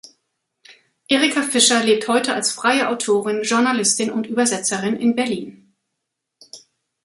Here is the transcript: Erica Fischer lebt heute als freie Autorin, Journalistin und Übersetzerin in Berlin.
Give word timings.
Erica 1.09 1.43
Fischer 1.43 1.83
lebt 1.83 2.07
heute 2.07 2.33
als 2.33 2.51
freie 2.51 2.89
Autorin, 2.89 3.43
Journalistin 3.43 4.09
und 4.09 4.25
Übersetzerin 4.25 4.95
in 4.95 5.15
Berlin. 5.15 5.75